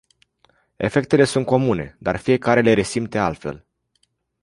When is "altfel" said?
3.17-3.65